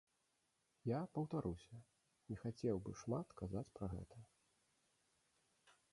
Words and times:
Я, 0.89 1.01
паўтаруся, 1.17 1.77
не 2.33 2.39
хацеў 2.45 2.75
бы 2.87 2.97
шмат 3.03 3.27
казаць 3.43 3.67
пра 3.79 3.87
гэта. 3.95 4.27